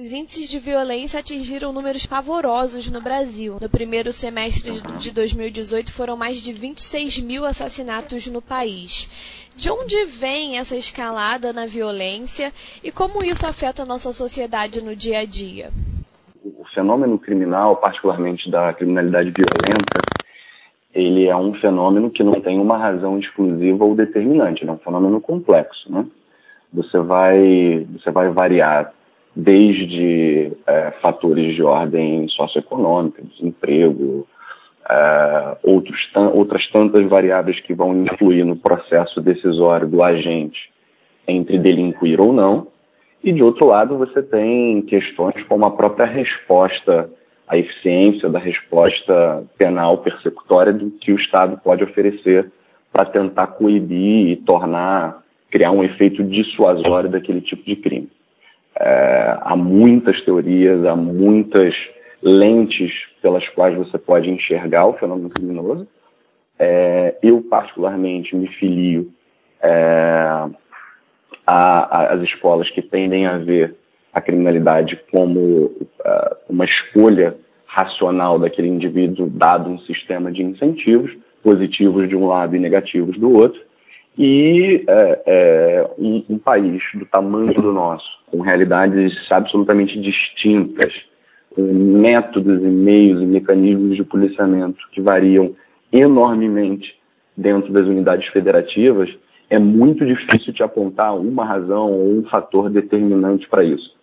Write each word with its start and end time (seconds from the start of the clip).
Os 0.00 0.12
índices 0.12 0.48
de 0.48 0.60
violência 0.60 1.18
atingiram 1.18 1.72
números 1.72 2.06
pavorosos 2.06 2.88
no 2.88 3.02
Brasil. 3.02 3.56
No 3.60 3.68
primeiro 3.68 4.12
semestre 4.12 4.70
de 4.96 5.12
2018 5.12 5.92
foram 5.92 6.16
mais 6.16 6.40
de 6.40 6.52
26 6.52 7.18
mil 7.18 7.44
assassinatos 7.44 8.28
no 8.28 8.40
país. 8.40 9.50
De 9.56 9.68
onde 9.68 10.04
vem 10.04 10.56
essa 10.56 10.76
escalada 10.76 11.52
na 11.52 11.66
violência 11.66 12.52
e 12.84 12.92
como 12.92 13.24
isso 13.24 13.44
afeta 13.44 13.82
a 13.82 13.86
nossa 13.86 14.12
sociedade 14.12 14.84
no 14.84 14.94
dia 14.94 15.18
a 15.18 15.24
dia? 15.24 15.70
O 16.44 16.64
fenômeno 16.72 17.18
criminal, 17.18 17.74
particularmente 17.78 18.48
da 18.48 18.72
criminalidade 18.74 19.32
violenta, 19.32 19.98
ele 20.94 21.26
é 21.26 21.36
um 21.36 21.54
fenômeno 21.54 22.08
que 22.08 22.22
não 22.22 22.40
tem 22.40 22.60
uma 22.60 22.78
razão 22.78 23.18
exclusiva 23.18 23.84
ou 23.84 23.96
determinante, 23.96 24.62
ele 24.62 24.70
é 24.70 24.74
um 24.74 24.78
fenômeno 24.78 25.20
complexo, 25.20 25.90
né? 25.90 26.06
Você 26.72 27.00
vai, 27.00 27.84
você 27.94 28.12
vai 28.12 28.30
variar 28.30 28.92
desde 29.40 30.50
é, 30.66 30.90
fatores 31.00 31.54
de 31.54 31.62
ordem 31.62 32.26
socioeconômica, 32.30 33.22
desemprego, 33.22 34.26
é, 34.90 35.56
outros, 35.62 35.96
outras 36.34 36.68
tantas 36.72 37.08
variáveis 37.08 37.60
que 37.60 37.72
vão 37.72 37.96
influir 38.02 38.44
no 38.44 38.56
processo 38.56 39.20
decisório 39.20 39.86
do 39.86 40.02
agente 40.02 40.58
entre 41.28 41.56
delinquir 41.56 42.20
ou 42.20 42.32
não. 42.32 42.66
E, 43.22 43.32
de 43.32 43.40
outro 43.40 43.68
lado, 43.68 43.96
você 43.96 44.24
tem 44.24 44.82
questões 44.82 45.40
como 45.44 45.64
a 45.66 45.70
própria 45.70 46.06
resposta, 46.06 47.08
a 47.46 47.56
eficiência 47.56 48.28
da 48.28 48.40
resposta 48.40 49.44
penal 49.56 49.98
persecutória 49.98 50.72
do 50.72 50.90
que 50.90 51.12
o 51.12 51.16
Estado 51.16 51.60
pode 51.62 51.84
oferecer 51.84 52.50
para 52.92 53.04
tentar 53.04 53.46
coibir 53.48 54.30
e 54.30 54.36
tornar, 54.36 55.22
criar 55.48 55.70
um 55.70 55.84
efeito 55.84 56.24
dissuasório 56.24 57.08
daquele 57.08 57.40
tipo 57.40 57.62
de 57.64 57.76
crime. 57.76 58.17
É, 58.80 59.36
há 59.40 59.56
muitas 59.56 60.20
teorias, 60.24 60.84
há 60.84 60.94
muitas 60.94 61.74
lentes 62.22 62.92
pelas 63.20 63.46
quais 63.50 63.76
você 63.76 63.98
pode 63.98 64.30
enxergar 64.30 64.88
o 64.88 64.94
fenômeno 64.94 65.30
criminoso. 65.30 65.86
É, 66.58 67.16
eu, 67.22 67.42
particularmente, 67.42 68.34
me 68.36 68.48
filio 68.48 69.10
é, 69.62 70.48
às 71.46 72.20
escolas 72.22 72.68
que 72.70 72.82
tendem 72.82 73.26
a 73.26 73.38
ver 73.38 73.74
a 74.12 74.20
criminalidade 74.20 74.98
como 75.10 75.40
uh, 75.40 76.36
uma 76.48 76.64
escolha 76.64 77.36
racional 77.66 78.38
daquele 78.38 78.68
indivíduo 78.68 79.28
dado 79.28 79.70
um 79.70 79.78
sistema 79.80 80.32
de 80.32 80.42
incentivos, 80.42 81.16
positivos 81.42 82.08
de 82.08 82.16
um 82.16 82.26
lado 82.26 82.56
e 82.56 82.58
negativos 82.58 83.18
do 83.18 83.32
outro, 83.32 83.60
e 84.18 84.84
é, 84.88 85.22
é, 85.26 85.90
um, 85.96 86.24
um, 86.28 86.38
país 86.38 86.82
do 86.94 87.06
tamanho 87.06 87.54
do 87.54 87.72
nosso, 87.72 88.04
com 88.26 88.40
realidades 88.40 89.12
absolutamente 89.30 89.98
distintas, 90.00 90.92
com 91.54 91.62
métodos 91.62 92.60
e 92.60 92.66
meios 92.66 93.22
e 93.22 93.26
mecanismos 93.26 93.96
de 93.96 94.02
policiamento 94.02 94.78
que 94.90 95.00
variam 95.00 95.54
enormemente 95.92 96.98
dentro 97.36 97.72
das 97.72 97.86
unidades 97.86 98.26
federativas, 98.30 99.08
é 99.48 99.58
muito 99.58 100.04
difícil 100.04 100.52
te 100.52 100.64
apontar 100.64 101.16
uma 101.16 101.44
razão 101.44 101.92
ou 101.92 102.18
um 102.18 102.24
fator 102.24 102.68
determinante 102.68 103.48
para 103.48 103.64
isso. 103.64 103.96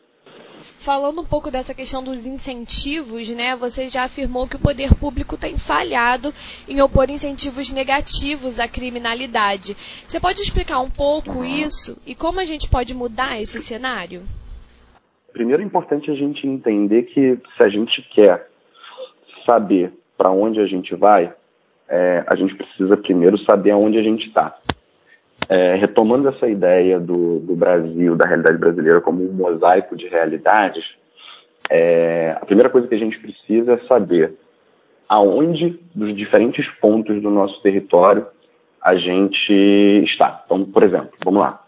Falando 0.61 1.21
um 1.21 1.25
pouco 1.25 1.51
dessa 1.51 1.73
questão 1.73 2.03
dos 2.03 2.25
incentivos, 2.25 3.29
né? 3.29 3.55
Você 3.55 3.87
já 3.87 4.03
afirmou 4.03 4.47
que 4.47 4.55
o 4.55 4.59
poder 4.59 4.95
público 4.95 5.37
tem 5.37 5.57
falhado 5.57 6.33
em 6.67 6.81
opor 6.81 7.09
incentivos 7.09 7.71
negativos 7.71 8.59
à 8.59 8.67
criminalidade. 8.67 9.75
Você 9.75 10.19
pode 10.19 10.41
explicar 10.41 10.79
um 10.79 10.89
pouco 10.89 11.43
isso 11.43 12.01
e 12.05 12.15
como 12.15 12.39
a 12.39 12.45
gente 12.45 12.69
pode 12.69 12.95
mudar 12.95 13.39
esse 13.39 13.59
cenário? 13.59 14.23
Primeiro 15.31 15.61
é 15.61 15.65
importante 15.65 16.09
a 16.09 16.15
gente 16.15 16.47
entender 16.47 17.03
que 17.03 17.37
se 17.57 17.63
a 17.63 17.69
gente 17.69 18.01
quer 18.13 18.47
saber 19.47 19.93
para 20.17 20.31
onde 20.31 20.59
a 20.59 20.65
gente 20.65 20.95
vai, 20.95 21.33
é, 21.89 22.23
a 22.27 22.35
gente 22.35 22.55
precisa 22.55 22.97
primeiro 22.97 23.37
saber 23.39 23.71
aonde 23.71 23.97
a 23.97 24.03
gente 24.03 24.27
está. 24.27 24.57
É, 25.47 25.75
retomando 25.75 26.27
essa 26.29 26.47
ideia 26.47 26.99
do, 26.99 27.39
do, 27.39 27.55
Brasil, 27.55 28.15
da 28.15 28.27
realidade 28.27 28.57
brasileira 28.57 29.01
como 29.01 29.23
um 29.23 29.33
mosaico 29.33 29.95
de 29.95 30.07
realidades, 30.07 30.83
é, 31.69 32.35
a 32.41 32.45
primeira 32.45 32.69
coisa 32.69 32.87
que 32.87 32.95
a 32.95 32.99
gente 32.99 33.19
precisa 33.19 33.73
é 33.73 33.87
saber 33.87 34.33
aonde, 35.07 35.79
dos 35.93 36.15
diferentes 36.15 36.67
pontos 36.81 37.21
do 37.21 37.29
nosso 37.29 37.61
território, 37.61 38.25
a 38.81 38.95
gente 38.95 39.53
está. 40.03 40.43
Então, 40.45 40.65
por 40.65 40.83
exemplo, 40.83 41.11
vamos 41.23 41.41
lá. 41.41 41.63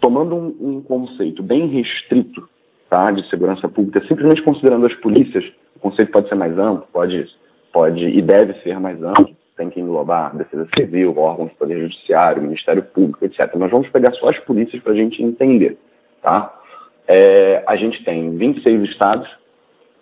Tomando 0.00 0.34
um, 0.34 0.56
um 0.60 0.82
conceito 0.82 1.42
bem 1.42 1.68
restrito 1.68 2.48
tá, 2.90 3.10
de 3.10 3.28
segurança 3.30 3.68
pública, 3.68 4.04
simplesmente 4.06 4.42
considerando 4.42 4.86
as 4.86 4.94
polícias, 4.94 5.44
o 5.76 5.80
conceito 5.80 6.10
pode 6.12 6.28
ser 6.28 6.34
mais 6.34 6.58
amplo, 6.58 6.86
pode, 6.92 7.26
pode 7.72 8.04
e 8.04 8.20
deve 8.20 8.54
ser 8.62 8.78
mais 8.80 9.02
amplo, 9.02 9.36
tem 9.56 9.70
que 9.70 9.80
englobar 9.80 10.36
Defesa 10.36 10.68
Civil, 10.76 11.16
órgãos 11.18 11.50
do 11.50 11.56
Poder 11.56 11.80
Judiciário, 11.80 12.42
Ministério 12.42 12.82
Público, 12.82 13.24
etc. 13.24 13.50
Mas 13.56 13.70
vamos 13.70 13.88
pegar 13.90 14.12
só 14.14 14.30
as 14.30 14.38
polícias 14.40 14.82
para 14.82 14.92
a 14.92 14.96
gente 14.96 15.22
entender. 15.22 15.78
Tá? 16.22 16.58
É, 17.06 17.62
a 17.66 17.76
gente 17.76 18.02
tem 18.04 18.36
26 18.36 18.90
estados, 18.90 19.28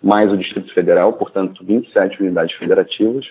mais 0.01 0.31
o 0.31 0.37
Distrito 0.37 0.73
Federal, 0.73 1.13
portanto, 1.13 1.63
27 1.63 2.21
unidades 2.21 2.55
federativas, 2.55 3.25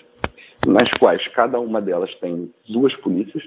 nas 0.65 0.89
quais 0.99 1.25
cada 1.29 1.59
uma 1.59 1.81
delas 1.81 2.13
tem 2.19 2.53
duas 2.69 2.95
polícias, 2.97 3.43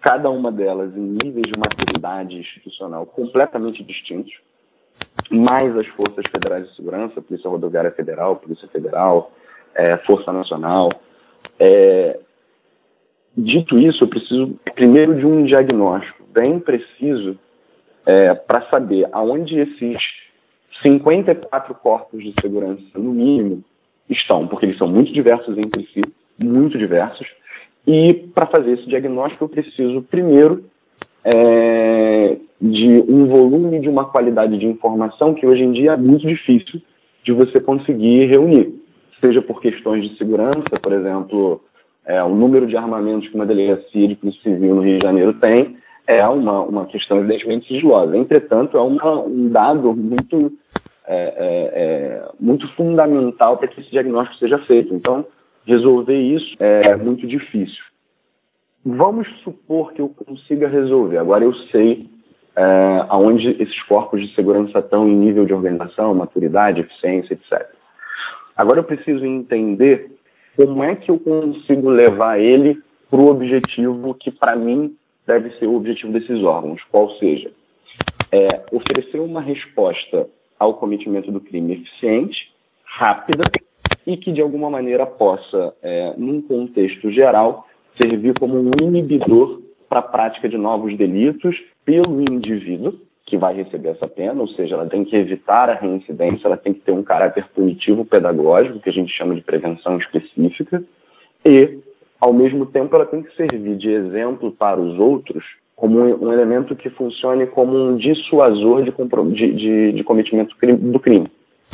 cada 0.00 0.30
uma 0.30 0.50
delas 0.50 0.96
em 0.96 1.00
níveis 1.00 1.46
de 1.52 1.58
maturidade 1.58 2.36
institucional 2.36 3.04
completamente 3.06 3.82
distintos, 3.82 4.32
mais 5.30 5.76
as 5.76 5.86
forças 5.88 6.24
federais 6.30 6.68
de 6.68 6.76
segurança, 6.76 7.20
Polícia 7.20 7.50
Rodoviária 7.50 7.90
Federal, 7.90 8.36
Polícia 8.36 8.68
Federal, 8.68 9.32
é, 9.74 9.96
Força 9.98 10.32
Nacional, 10.32 10.90
é, 11.58 12.18
dito 13.36 13.78
isso, 13.78 14.04
eu 14.04 14.08
preciso 14.08 14.58
primeiro 14.74 15.14
de 15.16 15.26
um 15.26 15.44
diagnóstico 15.44 16.24
bem 16.32 16.58
preciso 16.60 17.38
é, 18.06 18.34
para 18.34 18.68
saber 18.70 19.06
aonde 19.12 19.58
esses 19.58 19.98
54 20.82 21.74
corpos 21.74 22.22
de 22.22 22.32
segurança, 22.40 22.82
no 22.94 23.12
mínimo, 23.12 23.64
estão, 24.08 24.46
porque 24.46 24.66
eles 24.66 24.78
são 24.78 24.88
muito 24.88 25.12
diversos 25.12 25.58
entre 25.58 25.86
si, 25.92 26.00
muito 26.38 26.78
diversos, 26.78 27.26
e 27.86 28.14
para 28.34 28.46
fazer 28.46 28.72
esse 28.72 28.86
diagnóstico 28.86 29.44
eu 29.44 29.48
preciso 29.48 30.02
primeiro 30.02 30.64
é, 31.24 32.36
de 32.60 33.04
um 33.08 33.26
volume 33.26 33.80
de 33.80 33.88
uma 33.88 34.06
qualidade 34.06 34.58
de 34.58 34.66
informação 34.66 35.34
que 35.34 35.46
hoje 35.46 35.62
em 35.62 35.72
dia 35.72 35.92
é 35.92 35.96
muito 35.96 36.26
difícil 36.26 36.80
de 37.24 37.32
você 37.32 37.60
conseguir 37.60 38.26
reunir 38.26 38.72
seja 39.20 39.42
por 39.42 39.60
questões 39.60 40.08
de 40.08 40.16
segurança, 40.16 40.78
por 40.82 40.92
exemplo, 40.92 41.60
é, 42.06 42.22
o 42.22 42.34
número 42.34 42.66
de 42.66 42.76
armamentos 42.76 43.28
que 43.28 43.34
uma 43.34 43.46
delegacia 43.46 44.08
de 44.08 44.16
polícia 44.16 44.42
civil 44.42 44.74
no 44.74 44.82
Rio 44.82 44.98
de 44.98 45.04
Janeiro 45.04 45.34
tem 45.34 45.76
é 46.06 46.26
uma, 46.26 46.62
uma 46.62 46.86
questão 46.86 47.18
evidentemente 47.18 47.68
sigilosa. 47.68 48.16
Entretanto, 48.16 48.78
é 48.78 48.80
uma, 48.80 49.20
um 49.20 49.48
dado 49.50 49.94
muito, 49.94 50.52
é, 51.06 51.16
é, 51.16 51.82
é 51.82 52.28
muito 52.40 52.66
fundamental 52.74 53.58
para 53.58 53.68
que 53.68 53.80
esse 53.80 53.90
diagnóstico 53.90 54.38
seja 54.38 54.58
feito. 54.60 54.94
Então, 54.94 55.26
resolver 55.66 56.16
isso 56.16 56.56
é 56.58 56.96
muito 56.96 57.26
difícil. 57.26 57.84
Vamos 58.84 59.28
supor 59.42 59.92
que 59.92 60.00
eu 60.00 60.08
consiga 60.08 60.66
resolver. 60.66 61.18
Agora 61.18 61.44
eu 61.44 61.52
sei 61.70 62.08
é, 62.56 63.04
aonde 63.08 63.50
esses 63.62 63.82
corpos 63.82 64.20
de 64.20 64.34
segurança 64.34 64.78
estão 64.78 65.06
em 65.06 65.14
nível 65.14 65.44
de 65.44 65.52
organização, 65.52 66.14
maturidade, 66.14 66.80
eficiência, 66.80 67.34
etc. 67.34 67.77
Agora 68.58 68.80
eu 68.80 68.84
preciso 68.84 69.24
entender 69.24 70.10
como 70.56 70.82
é 70.82 70.96
que 70.96 71.12
eu 71.12 71.20
consigo 71.20 71.88
levar 71.88 72.40
ele 72.40 72.82
para 73.08 73.20
o 73.20 73.30
objetivo 73.30 74.12
que, 74.14 74.32
para 74.32 74.56
mim, 74.56 74.96
deve 75.24 75.50
ser 75.58 75.66
o 75.66 75.76
objetivo 75.76 76.12
desses 76.12 76.42
órgãos, 76.42 76.82
qual 76.90 77.08
seja, 77.18 77.52
é, 78.32 78.48
oferecer 78.72 79.20
uma 79.20 79.40
resposta 79.40 80.28
ao 80.58 80.74
cometimento 80.74 81.30
do 81.30 81.40
crime 81.40 81.74
eficiente, 81.74 82.52
rápida 82.84 83.44
e 84.04 84.16
que, 84.16 84.32
de 84.32 84.40
alguma 84.40 84.68
maneira, 84.68 85.06
possa, 85.06 85.72
é, 85.80 86.14
num 86.18 86.42
contexto 86.42 87.12
geral, 87.12 87.68
servir 87.96 88.36
como 88.40 88.58
um 88.58 88.72
inibidor 88.82 89.62
para 89.88 90.00
a 90.00 90.02
prática 90.02 90.48
de 90.48 90.58
novos 90.58 90.96
delitos 90.96 91.56
pelo 91.84 92.20
indivíduo 92.20 92.98
que 93.28 93.36
vai 93.36 93.54
receber 93.54 93.90
essa 93.90 94.08
pena, 94.08 94.40
ou 94.40 94.48
seja, 94.48 94.74
ela 94.74 94.86
tem 94.86 95.04
que 95.04 95.14
evitar 95.14 95.68
a 95.68 95.74
reincidência, 95.74 96.46
ela 96.46 96.56
tem 96.56 96.72
que 96.72 96.80
ter 96.80 96.92
um 96.92 97.02
caráter 97.02 97.46
punitivo 97.54 98.04
pedagógico, 98.04 98.80
que 98.80 98.88
a 98.88 98.92
gente 98.92 99.12
chama 99.12 99.34
de 99.34 99.42
prevenção 99.42 99.98
específica, 99.98 100.82
e, 101.44 101.78
ao 102.20 102.32
mesmo 102.32 102.66
tempo, 102.66 102.96
ela 102.96 103.06
tem 103.06 103.22
que 103.22 103.36
servir 103.36 103.76
de 103.76 103.90
exemplo 103.90 104.50
para 104.50 104.80
os 104.80 104.98
outros 104.98 105.44
como 105.76 106.00
um 106.00 106.32
elemento 106.32 106.74
que 106.74 106.90
funcione 106.90 107.46
como 107.46 107.76
um 107.76 107.96
dissuasor 107.96 108.82
de, 108.82 108.90
de, 108.90 109.54
de, 109.54 109.92
de 109.92 110.04
cometimento 110.04 110.56
do 110.76 110.98
crime. 110.98 111.28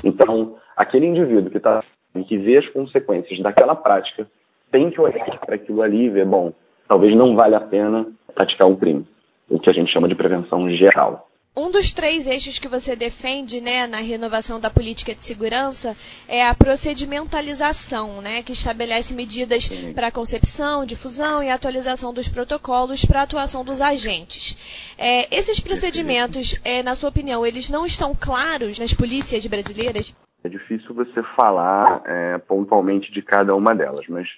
Então, 0.05 0.57
aquele 0.77 1.07
indivíduo 1.07 1.51
que 1.51 1.57
está 1.57 1.83
que 2.29 2.39
vê 2.39 2.59
as 2.59 2.69
consequências 2.69 3.41
daquela 3.41 3.75
prática 3.75 4.27
tem 4.71 4.91
que 4.91 5.01
olhar 5.01 5.41
para 5.41 5.57
aquilo 5.57 5.83
ali 5.83 6.05
e 6.05 6.11
ver, 6.11 6.27
bom, 6.27 6.53
talvez 6.89 7.17
não 7.17 7.35
valha 7.35 7.57
a 7.57 7.61
pena 7.61 8.07
praticar 8.35 8.69
um 8.69 8.77
crime, 8.77 9.05
o 9.49 9.59
que 9.59 9.71
a 9.71 9.73
gente 9.73 9.93
chama 9.93 10.07
de 10.07 10.15
prevenção 10.15 10.71
geral. 10.71 11.29
Um 11.57 11.71
dos 11.71 11.93
três 11.93 12.27
eixos 12.27 12.59
que 12.59 12.67
você 12.67 12.97
defende 12.97 13.61
né, 13.61 13.87
na 13.87 13.99
renovação 13.99 14.59
da 14.59 14.69
política 14.69 15.15
de 15.15 15.23
segurança 15.23 15.95
é 16.29 16.45
a 16.45 16.53
procedimentalização, 16.53 18.21
né, 18.21 18.43
que 18.43 18.51
estabelece 18.51 19.15
medidas 19.15 19.69
para 19.95 20.09
a 20.09 20.13
concepção, 20.13 20.85
difusão 20.85 21.45
e 21.45 21.49
atualização 21.49 22.13
dos 22.13 22.27
protocolos 22.27 23.05
para 23.05 23.21
a 23.21 23.23
atuação 23.23 23.65
dos 23.65 23.81
agentes. 23.81 24.97
É, 24.99 25.33
esses 25.33 25.61
procedimentos, 25.61 26.61
é, 26.65 26.83
na 26.83 26.97
sua 26.97 27.11
opinião, 27.11 27.47
eles 27.47 27.71
não 27.71 27.87
estão 27.87 28.17
claros 28.17 28.81
nas 28.81 28.93
polícias 28.93 29.47
brasileiras? 29.47 30.13
É 30.43 30.49
difícil 30.49 30.93
você 30.93 31.23
falar 31.37 32.03
é, 32.05 32.39
pontualmente 32.39 33.13
de 33.13 33.23
cada 33.23 33.55
uma 33.55 33.77
delas, 33.77 34.05
mas 34.09 34.29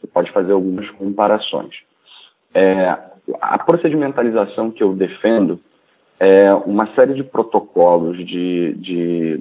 você 0.00 0.06
pode 0.06 0.32
fazer 0.32 0.52
algumas 0.52 0.88
comparações. 0.92 1.74
É, 2.54 2.96
a 3.42 3.58
procedimentalização 3.58 4.70
que 4.70 4.82
eu 4.82 4.94
defendo 4.94 5.60
é, 6.22 6.54
uma 6.54 6.86
série 6.94 7.14
de 7.14 7.24
protocolos, 7.24 8.16
de, 8.16 8.74
de, 8.74 9.40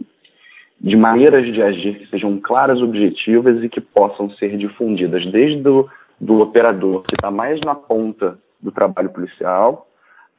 de 0.80 0.96
maneiras 0.96 1.46
de 1.46 1.62
agir 1.62 2.00
que 2.00 2.08
sejam 2.08 2.40
claras, 2.42 2.82
objetivas 2.82 3.64
e 3.64 3.70
que 3.70 3.80
possam 3.80 4.32
ser 4.32 4.58
difundidas 4.58 5.24
desde 5.32 5.62
do, 5.62 5.88
do 6.20 6.42
operador 6.42 7.04
que 7.04 7.14
está 7.14 7.30
mais 7.30 7.62
na 7.62 7.76
ponta 7.76 8.40
do 8.60 8.72
trabalho 8.72 9.12
policial 9.12 9.88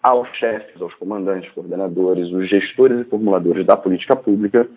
aos 0.03 0.29
chefes, 0.31 0.83
aos 0.83 0.93
comandantes, 0.95 1.49
coordenadores, 1.53 2.29
os 2.33 2.49
gestores 2.49 2.99
e 2.99 3.05
formuladores 3.05 3.65
da 3.65 3.77
política 3.77 4.17
pública, 4.17 4.69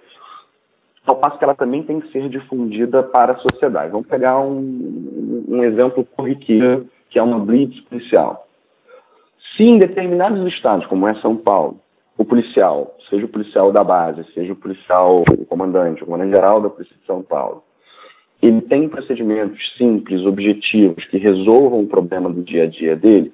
ao 1.04 1.16
passo 1.16 1.40
que 1.40 1.44
ela 1.44 1.56
também 1.56 1.82
tem 1.82 2.00
que 2.00 2.12
ser 2.12 2.30
difundida 2.30 3.02
para 3.02 3.34
a 3.34 3.38
sociedade. 3.38 3.92
Vamos 3.92 4.06
pegar 4.06 4.40
um, 4.40 5.46
um 5.48 5.64
exemplo 5.64 6.06
corriqueiro, 6.16 6.88
que 7.10 7.18
é 7.18 7.24
uma 7.24 7.40
blitz 7.40 7.80
policial. 7.86 8.44
Se 9.56 9.63
em 9.63 9.78
determinados 9.78 10.46
estados, 10.54 10.86
como 10.88 11.07
é 11.07 11.16
São 11.16 11.36
Paulo, 11.36 11.80
o 12.18 12.25
policial, 12.25 12.98
seja 13.10 13.25
o 13.25 13.30
policial 13.30 13.72
da 13.72 13.84
base, 13.84 14.25
seja 14.34 14.54
o 14.54 14.56
policial, 14.56 15.24
o 15.38 15.46
comandante, 15.46 16.04
o 16.04 16.06
comandante 16.06 16.36
geral 16.36 16.62
da 16.62 16.69
Polícia 16.69 16.96
de 16.96 17.06
São 17.06 17.22
Paulo, 17.22 17.63
ele 18.42 18.62
tem 18.62 18.88
procedimentos 18.90 19.60
simples, 19.78 20.25
objetivos, 20.25 21.06
que 21.06 21.18
resolvam 21.18 21.81
o 21.81 21.88
problema 21.88 22.30
do 22.30 22.44
dia 22.44 22.63
a 22.63 22.68
dia 22.68 22.96
dele, 22.96 23.34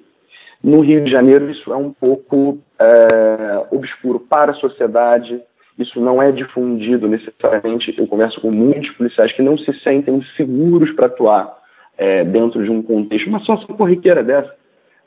no 0.62 0.80
Rio 0.80 1.02
de 1.02 1.10
Janeiro 1.10 1.50
isso 1.50 1.72
é 1.72 1.76
um 1.76 1.92
pouco 1.92 2.58
é, 2.78 3.66
obscuro 3.72 4.20
para 4.20 4.52
a 4.52 4.54
sociedade, 4.54 5.42
isso 5.76 6.00
não 6.00 6.22
é 6.22 6.30
difundido 6.30 7.08
necessariamente. 7.08 7.92
Eu 7.98 8.06
converso 8.06 8.40
com 8.40 8.52
muitos 8.52 8.90
policiais 8.92 9.32
que 9.32 9.42
não 9.42 9.58
se 9.58 9.72
sentem 9.80 10.22
seguros 10.36 10.92
para 10.92 11.06
atuar 11.06 11.58
é, 11.98 12.22
dentro 12.24 12.62
de 12.62 12.70
um 12.70 12.80
contexto, 12.80 13.28
uma 13.28 13.40
situação 13.40 13.74
corriqueira 13.76 14.22
dessa. 14.22 14.54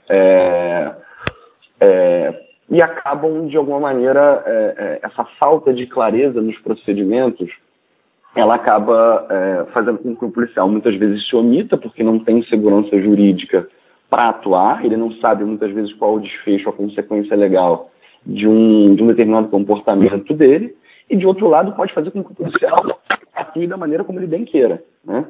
É, 0.10 0.92
é, 1.80 2.46
e 2.70 2.82
acabam, 2.82 3.48
de 3.48 3.58
alguma 3.58 3.80
maneira, 3.80 4.44
é, 4.46 4.52
é, 4.52 5.00
essa 5.04 5.24
falta 5.40 5.74
de 5.74 5.86
clareza 5.86 6.42
nos 6.42 6.58
procedimentos, 6.60 7.50
ela 8.36 8.56
acaba 8.56 9.28
é, 9.30 9.66
fazendo 9.78 10.00
com 10.00 10.16
que 10.16 10.26
o 10.26 10.32
policial 10.32 10.68
muitas 10.68 10.96
vezes 10.96 11.28
se 11.28 11.36
omita, 11.36 11.78
porque 11.78 12.04
não 12.04 12.20
tem 12.20 12.44
segurança 12.44 13.00
jurídica 13.00 13.68
para 14.10 14.30
atuar, 14.30 14.84
ele 14.86 14.98
não 14.98 15.12
sabe 15.14 15.44
muitas 15.44 15.72
vezes 15.72 15.94
qual 15.94 16.16
o 16.16 16.20
desfecho, 16.20 16.70
a 16.70 16.74
consequência 16.74 17.36
legal 17.36 17.92
de 18.26 18.48
um, 18.48 18.96
de 18.96 19.04
um 19.04 19.08
determinado 19.08 19.48
comportamento 19.50 20.34
dele, 20.34 20.76
e 21.10 21.16
de 21.16 21.26
outro 21.26 21.48
lado 21.48 21.74
pode 21.74 21.94
fazer 21.94 22.12
com 22.12 22.24
que 22.24 22.32
o 22.32 22.36
policial 22.36 23.00
atue 23.34 23.68
da 23.68 23.78
maneira 23.78 24.04
como 24.04 24.20
ele 24.20 24.28
bem 24.28 24.44
queira. 24.44 24.84
Né? 25.04 25.26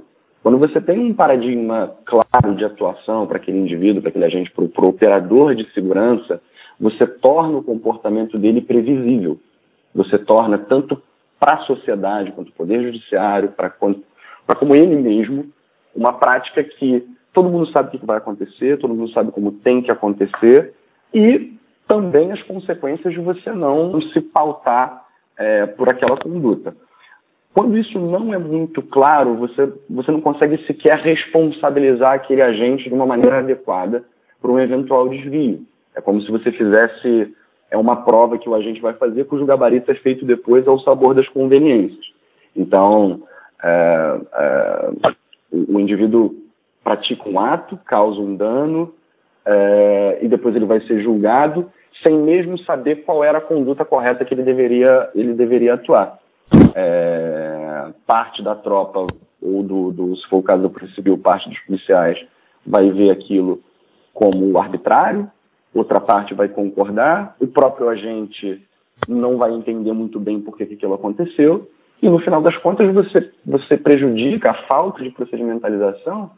Quando 0.45 0.59
você 0.59 0.79
tem 0.79 0.99
um 0.99 1.11
paradigma 1.11 1.95
claro 2.05 2.55
de 2.55 2.63
atuação 2.63 3.25
para 3.25 3.37
aquele 3.37 3.57
indivíduo, 3.57 3.99
para 3.99 4.09
aquele 4.09 4.25
agente, 4.25 4.51
para 4.51 4.85
o 4.85 4.89
operador 4.89 5.55
de 5.55 5.67
segurança, 5.73 6.39
você 6.79 7.07
torna 7.07 7.57
o 7.57 7.63
comportamento 7.63 8.37
dele 8.37 8.61
previsível. 8.61 9.39
Você 9.95 10.19
torna 10.19 10.59
tanto 10.59 11.01
para 11.39 11.55
a 11.55 11.65
sociedade 11.65 12.31
quanto 12.31 12.49
o 12.49 12.53
poder 12.53 12.83
judiciário, 12.83 13.53
para 13.53 13.71
como 13.71 14.75
ele 14.75 14.95
mesmo, 14.95 15.47
uma 15.95 16.13
prática 16.13 16.63
que 16.63 17.03
todo 17.33 17.49
mundo 17.49 17.65
sabe 17.71 17.87
o 17.87 17.99
que 17.99 18.05
vai 18.05 18.17
acontecer, 18.17 18.77
todo 18.77 18.93
mundo 18.93 19.11
sabe 19.13 19.31
como 19.31 19.51
tem 19.51 19.81
que 19.81 19.91
acontecer 19.91 20.75
e 21.11 21.57
também 21.87 22.31
as 22.31 22.43
consequências 22.43 23.11
de 23.11 23.19
você 23.19 23.51
não 23.51 23.99
se 23.99 24.21
pautar 24.21 25.07
é, 25.39 25.65
por 25.65 25.89
aquela 25.89 26.17
conduta. 26.17 26.75
Quando 27.55 27.77
isso 27.77 27.97
não 27.97 28.33
é 28.33 28.37
muito 28.37 28.81
claro, 28.81 29.35
você, 29.35 29.71
você 29.89 30.11
não 30.11 30.19
consegue 30.19 30.57
sequer 30.67 30.99
responsabilizar 30.99 32.11
aquele 32.11 32.41
agente 32.41 32.89
de 32.89 32.93
uma 32.93 33.05
maneira 33.05 33.39
adequada 33.39 34.03
para 34.41 34.51
um 34.51 34.59
eventual 34.59 35.07
desvio. 35.07 35.61
É 35.95 36.01
como 36.01 36.21
se 36.21 36.29
você 36.29 36.51
fizesse 36.51 37.33
é 37.71 37.77
uma 37.77 38.03
prova 38.03 38.37
que 38.37 38.49
o 38.49 38.53
agente 38.53 38.81
vai 38.81 38.93
fazer, 38.95 39.23
cujo 39.23 39.45
gabarito 39.45 39.89
é 39.89 39.95
feito 39.95 40.25
depois 40.25 40.67
ao 40.67 40.79
sabor 40.81 41.15
das 41.15 41.29
conveniências. 41.29 42.05
Então, 42.53 43.23
é, 43.63 44.19
é, 44.33 44.89
o 45.53 45.79
indivíduo 45.79 46.35
pratica 46.83 47.29
um 47.29 47.39
ato, 47.39 47.79
causa 47.85 48.19
um 48.19 48.35
dano, 48.35 48.93
é, 49.45 50.19
e 50.21 50.27
depois 50.27 50.57
ele 50.57 50.65
vai 50.65 50.81
ser 50.81 51.01
julgado, 51.01 51.71
sem 52.05 52.17
mesmo 52.17 52.59
saber 52.59 53.05
qual 53.05 53.23
era 53.23 53.37
a 53.37 53.41
conduta 53.41 53.85
correta 53.85 54.25
que 54.25 54.33
ele 54.33 54.43
deveria, 54.43 55.09
ele 55.15 55.33
deveria 55.33 55.75
atuar 55.75 56.19
é, 56.75 57.91
parte 58.05 58.43
da 58.43 58.55
tropa, 58.55 59.07
ou 59.41 59.63
do, 59.63 59.91
do, 59.91 60.15
se 60.15 60.27
for 60.27 60.37
o 60.37 60.43
caso 60.43 60.69
Polícia 60.69 60.95
Civil, 60.95 61.17
parte 61.17 61.49
dos 61.49 61.59
policiais, 61.59 62.17
vai 62.65 62.89
ver 62.91 63.11
aquilo 63.11 63.61
como 64.13 64.57
arbitrário, 64.57 65.29
outra 65.73 65.99
parte 65.99 66.33
vai 66.33 66.47
concordar, 66.47 67.35
o 67.39 67.47
próprio 67.47 67.89
agente 67.89 68.61
não 69.07 69.37
vai 69.37 69.51
entender 69.51 69.91
muito 69.91 70.19
bem 70.19 70.39
por 70.39 70.57
que 70.57 70.63
aquilo 70.63 70.93
aconteceu, 70.93 71.69
e 72.01 72.09
no 72.09 72.19
final 72.19 72.41
das 72.41 72.57
contas 72.57 72.93
você, 72.93 73.31
você 73.45 73.77
prejudica, 73.77 74.51
a 74.51 74.67
falta 74.67 75.03
de 75.03 75.09
procedimentalização 75.11 76.31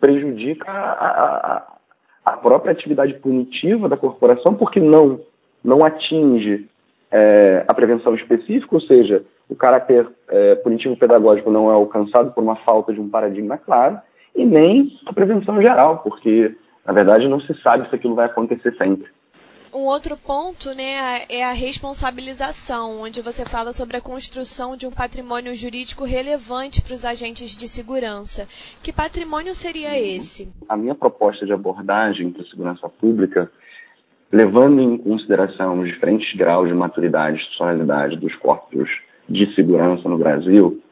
prejudica 0.00 0.70
a, 0.70 1.56
a, 1.56 1.76
a 2.24 2.36
própria 2.38 2.72
atividade 2.72 3.14
punitiva 3.14 3.88
da 3.88 3.96
corporação, 3.96 4.54
porque 4.54 4.80
não, 4.80 5.20
não 5.62 5.84
atinge 5.84 6.68
é, 7.10 7.64
a 7.68 7.74
prevenção 7.74 8.14
específica, 8.14 8.74
ou 8.74 8.80
seja, 8.80 9.24
o 9.50 9.56
caráter 9.56 10.08
é, 10.28 10.54
punitivo 10.54 10.96
pedagógico 10.96 11.50
não 11.50 11.70
é 11.70 11.74
alcançado 11.74 12.32
por 12.32 12.42
uma 12.42 12.56
falta 12.56 12.92
de 12.92 13.00
um 13.00 13.08
paradigma 13.10 13.58
claro, 13.58 13.98
e 14.34 14.44
nem 14.44 14.96
a 15.06 15.12
prevenção 15.12 15.60
geral, 15.60 15.98
porque, 15.98 16.56
na 16.86 16.92
verdade, 16.92 17.28
não 17.28 17.40
se 17.40 17.52
sabe 17.60 17.88
se 17.88 17.94
aquilo 17.94 18.14
vai 18.14 18.26
acontecer 18.26 18.74
sempre. 18.76 19.10
Um 19.72 19.86
outro 19.86 20.16
ponto 20.16 20.70
né, 20.70 21.24
é 21.28 21.44
a 21.44 21.52
responsabilização, 21.52 23.02
onde 23.02 23.22
você 23.22 23.44
fala 23.44 23.72
sobre 23.72 23.96
a 23.96 24.00
construção 24.00 24.76
de 24.76 24.86
um 24.86 24.90
patrimônio 24.90 25.54
jurídico 25.54 26.04
relevante 26.04 26.82
para 26.82 26.94
os 26.94 27.04
agentes 27.04 27.56
de 27.56 27.68
segurança. 27.68 28.46
Que 28.82 28.92
patrimônio 28.92 29.54
seria 29.54 29.96
esse? 29.98 30.52
A 30.68 30.76
minha 30.76 30.94
proposta 30.94 31.46
de 31.46 31.52
abordagem 31.52 32.32
para 32.32 32.42
a 32.42 32.46
segurança 32.46 32.88
pública 32.88 33.50
levando 34.32 34.80
em 34.80 34.96
consideração 34.98 35.80
os 35.80 35.88
diferentes 35.88 36.36
graus 36.36 36.68
de 36.68 36.74
maturidade 36.74 37.36
e 37.36 37.40
institucionalidade 37.40 38.16
dos 38.16 38.34
corpos 38.36 38.88
de 39.30 39.54
segurança 39.54 40.08
no 40.08 40.18
Brasil, 40.18 40.82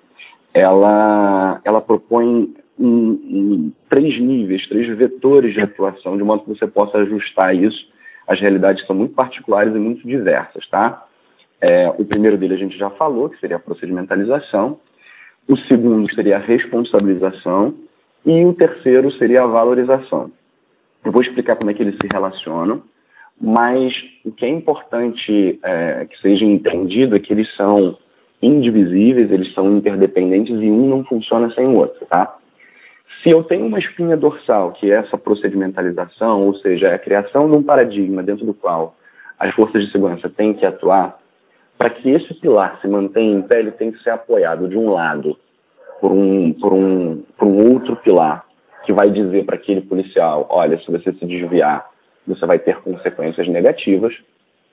ela, 0.55 1.61
ela 1.65 1.81
propõe 1.81 2.55
um, 2.79 2.87
um, 2.89 3.73
três 3.91 4.21
níveis, 4.21 4.67
três 4.69 4.97
vetores 4.97 5.53
de 5.53 5.61
atuação, 5.61 6.17
de 6.17 6.23
modo 6.23 6.45
que 6.45 6.51
você 6.51 6.67
possa 6.67 6.99
ajustar 6.99 7.55
isso. 7.55 7.89
As 8.27 8.41
realidades 8.41 8.87
são 8.87 8.95
muito 8.95 9.15
particulares 9.15 9.75
e 9.75 9.79
muito 9.79 10.07
diversas, 10.07 10.67
tá? 10.69 11.05
É, 11.61 11.89
o 11.99 12.05
primeiro 12.05 12.39
dele 12.39 12.55
a 12.55 12.59
gente 12.59 12.79
já 12.79 12.91
falou, 12.91 13.29
que 13.29 13.41
seria 13.41 13.57
a 13.57 13.61
procedimentalização. 13.61 14.79
O 15.49 15.57
segundo 15.57 16.13
seria 16.15 16.37
a 16.37 16.41
responsabilização. 16.41 17.75
E 18.25 18.45
o 18.45 18.53
terceiro 18.53 19.11
seria 19.13 19.43
a 19.43 19.47
valorização. 19.47 20.31
Eu 21.05 21.11
vou 21.11 21.23
explicar 21.23 21.57
como 21.57 21.71
é 21.71 21.75
que 21.75 21.83
eles 21.83 21.95
se 21.95 22.09
relacionam 22.13 22.83
mas 23.41 23.93
o 24.25 24.33
que 24.33 24.45
é 24.45 24.49
importante 24.49 25.59
é, 25.63 26.07
que 26.07 26.21
seja 26.21 26.45
entendido 26.45 27.15
é 27.15 27.21
que 27.21 27.33
eles 27.33 27.49
são 27.57 27.97
indivisíveis, 28.43 29.31
eles 29.31 29.53
são 29.55 29.77
interdependentes 29.77 30.61
e 30.61 30.71
um 30.71 30.89
não 30.89 31.05
funciona 31.05 31.51
sem 31.55 31.67
o 31.67 31.77
outro, 31.77 32.07
tá? 32.07 32.37
Se 33.23 33.31
eu 33.31 33.43
tenho 33.43 33.67
uma 33.67 33.79
espinha 33.79 34.17
dorsal, 34.17 34.73
que 34.73 34.91
é 34.91 34.97
essa 34.97 35.19
procedimentalização, 35.19 36.47
ou 36.47 36.55
seja, 36.57 36.89
é 36.89 36.95
a 36.95 36.99
criação 36.99 37.51
de 37.51 37.57
um 37.57 37.63
paradigma 37.63 38.23
dentro 38.23 38.47
do 38.47 38.55
qual 38.55 38.95
as 39.39 39.53
forças 39.55 39.85
de 39.85 39.91
segurança 39.91 40.29
têm 40.29 40.55
que 40.55 40.65
atuar, 40.65 41.19
para 41.77 41.91
que 41.91 42.11
esse 42.11 42.35
pilar 42.35 42.79
se 42.81 42.89
mantenha 42.89 43.39
em 43.39 43.43
pé, 43.43 43.59
ele 43.59 43.73
tem 43.73 43.91
que 43.91 44.03
ser 44.03 44.11
apoiado 44.11 44.69
de 44.69 44.77
um 44.77 44.91
lado 44.91 45.37
por 46.01 46.13
um, 46.13 46.53
por 46.53 46.73
um, 46.73 47.23
por 47.37 47.47
um 47.47 47.73
outro 47.73 47.97
pilar 47.97 48.45
que 48.85 48.93
vai 48.93 49.11
dizer 49.11 49.45
para 49.45 49.57
aquele 49.57 49.81
policial, 49.81 50.47
olha, 50.49 50.79
se 50.79 50.91
você 50.91 51.13
se 51.13 51.27
desviar 51.27 51.89
você 52.29 52.47
vai 52.47 52.59
ter 52.59 52.77
consequências 52.83 53.49
negativas, 53.49 54.15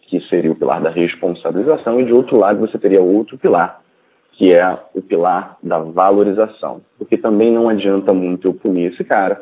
que 0.07 0.19
seria 0.29 0.51
o 0.51 0.55
pilar 0.55 0.81
da 0.81 0.89
responsabilização, 0.89 1.99
e 1.99 2.05
de 2.05 2.13
outro 2.13 2.37
lado 2.37 2.59
você 2.59 2.77
teria 2.77 3.01
outro 3.01 3.37
pilar, 3.37 3.81
que 4.33 4.53
é 4.53 4.77
o 4.93 5.01
pilar 5.01 5.57
da 5.61 5.79
valorização. 5.79 6.81
Porque 6.97 7.17
também 7.17 7.51
não 7.51 7.69
adianta 7.69 8.13
muito 8.13 8.47
eu 8.47 8.53
punir 8.53 8.93
esse 8.93 9.03
cara 9.03 9.41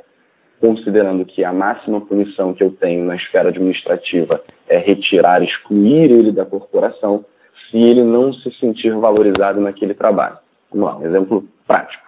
considerando 0.64 1.26
que 1.26 1.44
a 1.44 1.52
máxima 1.52 2.00
punição 2.00 2.54
que 2.54 2.64
eu 2.64 2.72
tenho 2.72 3.04
na 3.04 3.18
esfera 3.18 3.50
administrativa 3.50 4.42
é 4.66 4.78
retirar, 4.78 5.44
excluir 5.44 6.10
ele 6.10 6.32
da 6.32 6.46
corporação, 6.46 7.26
se 7.70 7.78
ele 7.78 8.02
não 8.02 8.32
se 8.32 8.50
sentir 8.60 8.94
valorizado 8.94 9.60
naquele 9.60 9.94
trabalho. 9.94 10.38
Vamos 10.72 10.88
lá, 10.88 10.98
um 10.98 11.06
exemplo 11.06 11.46
prático. 11.68 12.04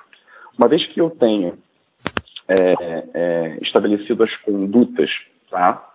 Uma 0.57 0.69
vez 0.69 0.85
que 0.87 1.01
eu 1.01 1.09
tenho 1.09 1.57
é, 2.47 3.03
é, 3.13 3.57
estabelecido 3.61 4.23
as 4.23 4.33
condutas, 4.37 5.09
tá? 5.51 5.89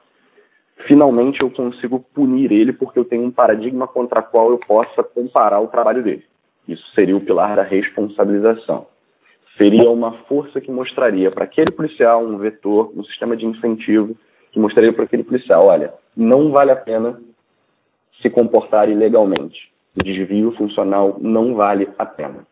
Finalmente 0.87 1.43
eu 1.43 1.51
consigo 1.51 2.01
punir 2.15 2.53
ele 2.53 2.73
porque 2.73 2.99
eu 2.99 3.05
tenho 3.05 3.25
um 3.25 3.31
paradigma 3.31 3.87
contra 3.87 4.23
qual 4.23 4.51
eu 4.51 4.59
possa 4.59 5.03
comparar 5.03 5.61
o 5.61 5.69
trabalho 5.69 6.03
dele. 6.03 6.25
Isso 6.69 6.85
seria 6.95 7.17
o 7.17 7.21
pilar 7.21 7.57
da 7.57 7.63
responsabilização 7.63 8.87
seria 9.61 9.91
uma 9.91 10.13
força 10.27 10.59
que 10.59 10.71
mostraria 10.71 11.31
para 11.31 11.45
aquele 11.45 11.71
policial 11.71 12.25
um 12.25 12.39
vetor, 12.39 12.91
um 12.97 13.05
sistema 13.05 13.37
de 13.37 13.45
incentivo 13.45 14.17
que 14.53 14.59
mostraria 14.59 14.93
para 14.93 15.05
aquele 15.05 15.23
policial, 15.23 15.67
olha, 15.67 15.93
não 16.17 16.51
vale 16.51 16.71
a 16.71 16.77
pena 16.77 17.21
se 18.23 18.31
comportar 18.31 18.89
ilegalmente. 18.89 19.71
O 19.99 20.03
desvio 20.03 20.53
funcional 20.53 21.19
não 21.21 21.55
vale 21.55 21.89
a 21.99 22.07
pena. 22.07 22.47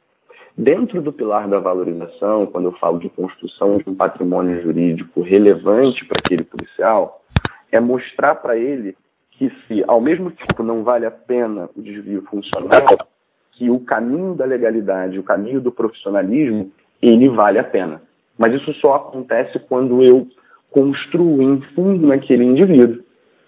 Dentro 0.56 1.00
do 1.00 1.12
pilar 1.12 1.49
da 1.49 1.58
valorização, 1.58 2.47
quando 2.47 2.66
eu 2.66 2.73
falo 2.73 2.99
de 2.99 3.08
construção 3.08 3.78
de 3.78 3.88
um 3.88 3.94
patrimônio 3.94 4.61
jurídico 4.62 5.23
relevante 5.23 6.04
para 6.04 6.18
aquele 6.18 6.44
policial, 6.44 7.17
é 7.70 7.80
mostrar 7.80 8.37
para 8.37 8.56
ele 8.56 8.96
que 9.32 9.50
se, 9.66 9.84
ao 9.87 10.00
mesmo 10.00 10.30
tempo, 10.30 10.62
não 10.62 10.82
vale 10.82 11.06
a 11.06 11.10
pena 11.10 11.68
o 11.76 11.82
desvio 11.82 12.22
funcional, 12.22 12.87
que 13.52 13.70
o 13.70 13.80
caminho 13.80 14.34
da 14.34 14.44
legalidade, 14.44 15.18
o 15.18 15.22
caminho 15.22 15.60
do 15.60 15.70
profissionalismo, 15.70 16.72
ele 17.00 17.28
vale 17.28 17.58
a 17.58 17.64
pena. 17.64 18.02
Mas 18.37 18.54
isso 18.54 18.72
só 18.75 18.94
acontece 18.94 19.58
quando 19.60 20.02
eu 20.02 20.26
construo 20.70 21.42
em 21.42 21.60
fundo 21.75 22.06
naquele 22.06 22.44
indivíduo 22.44 23.02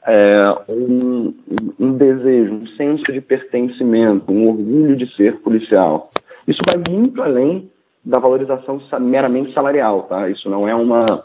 é, 0.07 0.73
um, 0.73 1.35
um, 1.79 1.93
desejo, 1.97 2.55
um 2.55 2.67
senso 2.69 3.13
de 3.13 3.21
pertencimento, 3.21 4.33
um 4.33 4.49
orgulho 4.49 4.97
de 4.97 5.15
ser 5.15 5.39
policial. 5.41 6.11
Isso 6.47 6.61
vai 6.65 6.77
muito 6.77 7.23
além 7.23 7.71
da 8.05 8.19
valorização 8.19 8.81
meramente 9.01 9.53
salarial, 9.53 10.05
tá? 10.05 10.29
Isso 10.29 10.49
não 10.49 10.67
é 10.67 10.75
uma, 10.75 11.25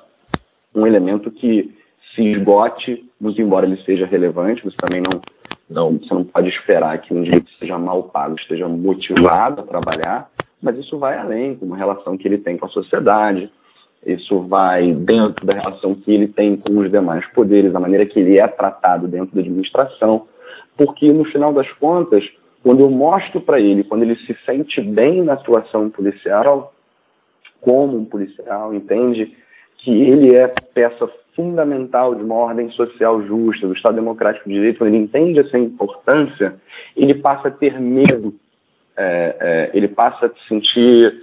um 0.73 0.85
elemento 0.85 1.31
que 1.31 1.73
se 2.15 2.21
esgote, 2.21 3.05
embora 3.21 3.65
ele 3.65 3.81
seja 3.83 4.05
relevante, 4.05 4.63
você 4.63 4.75
também 4.77 5.01
não, 5.01 5.21
não, 5.69 5.97
você 5.97 6.13
não 6.13 6.23
pode 6.23 6.49
esperar 6.49 6.99
que 6.99 7.13
um 7.13 7.19
indivíduo 7.19 7.49
seja 7.59 7.77
mal 7.77 8.03
pago, 8.03 8.35
esteja 8.39 8.67
motivado 8.67 9.61
a 9.61 9.65
trabalhar, 9.65 10.29
mas 10.61 10.77
isso 10.77 10.97
vai 10.97 11.17
além, 11.17 11.55
com 11.55 11.73
a 11.73 11.77
relação 11.77 12.17
que 12.17 12.27
ele 12.27 12.37
tem 12.37 12.57
com 12.57 12.65
a 12.65 12.69
sociedade, 12.69 13.51
isso 14.05 14.41
vai 14.41 14.93
dentro 14.93 15.45
da 15.45 15.53
relação 15.53 15.95
que 15.95 16.11
ele 16.11 16.27
tem 16.27 16.55
com 16.55 16.77
os 16.77 16.89
demais 16.89 17.25
poderes, 17.33 17.75
a 17.75 17.79
maneira 17.79 18.05
que 18.05 18.19
ele 18.19 18.39
é 18.39 18.47
tratado 18.47 19.07
dentro 19.07 19.35
da 19.35 19.41
administração, 19.41 20.27
porque 20.77 21.11
no 21.11 21.25
final 21.25 21.53
das 21.53 21.71
contas, 21.73 22.23
quando 22.63 22.81
eu 22.81 22.89
mostro 22.89 23.41
para 23.41 23.59
ele, 23.59 23.83
quando 23.83 24.03
ele 24.03 24.15
se 24.17 24.35
sente 24.45 24.81
bem 24.81 25.23
na 25.23 25.33
atuação 25.33 25.89
policial, 25.89 26.73
como 27.61 27.97
um 27.97 28.05
policial, 28.05 28.73
entende 28.73 29.35
que 29.77 29.91
ele 29.91 30.35
é 30.35 30.47
peça 30.47 31.09
fundamental 31.35 32.15
de 32.15 32.23
uma 32.23 32.35
ordem 32.35 32.69
social 32.71 33.21
justa, 33.23 33.67
do 33.67 33.73
Estado 33.73 33.95
Democrático 33.95 34.47
de 34.47 34.55
Direito, 34.55 34.77
quando 34.79 34.93
ele 34.93 35.03
entende 35.03 35.39
essa 35.39 35.57
importância, 35.57 36.55
ele 36.95 37.15
passa 37.15 37.49
a 37.49 37.51
ter 37.51 37.79
medo 37.79 38.33
é, 38.97 39.35
é, 39.39 39.77
ele 39.77 39.87
passa 39.87 40.27
a 40.27 40.29
se 40.29 40.47
sentir, 40.47 41.21